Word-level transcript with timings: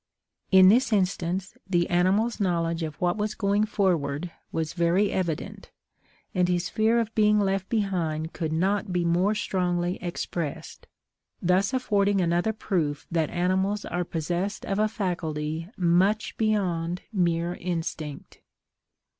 In 0.49 0.69
this 0.69 0.91
instance, 0.91 1.55
the 1.69 1.87
animal's 1.91 2.39
knowledge 2.39 2.81
of 2.81 2.95
what 2.95 3.17
was 3.17 3.35
going 3.35 3.65
forward 3.67 4.31
was 4.51 4.73
very 4.73 5.11
evident, 5.11 5.69
and 6.33 6.47
his 6.47 6.69
fear 6.69 6.99
of 6.99 7.13
being 7.13 7.39
left 7.39 7.69
behind 7.69 8.33
could 8.33 8.51
not 8.51 8.91
be 8.91 9.05
more 9.05 9.35
strongly 9.35 9.99
expressed; 10.01 10.87
thus 11.39 11.71
affording 11.71 12.19
another 12.19 12.51
proof 12.51 13.05
that 13.11 13.29
animals 13.29 13.85
are 13.85 14.03
possessed 14.03 14.65
of 14.65 14.79
a 14.79 14.87
faculty 14.87 15.69
much 15.77 16.35
beyond 16.35 17.03
mere 17.13 17.53
instinct. 17.53 18.39